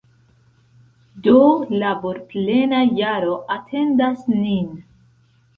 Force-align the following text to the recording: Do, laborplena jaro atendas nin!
Do, 1.27 1.35
laborplena 1.83 2.81
jaro 3.01 3.37
atendas 3.59 4.29
nin! 4.39 4.69